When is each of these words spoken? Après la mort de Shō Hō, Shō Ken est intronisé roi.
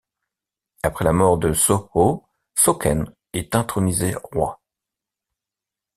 Après 0.81 1.05
la 1.05 1.13
mort 1.13 1.37
de 1.37 1.53
Shō 1.53 1.91
Hō, 1.91 2.23
Shō 2.57 2.77
Ken 2.81 3.05
est 3.33 3.53
intronisé 3.53 4.15
roi. 4.15 4.59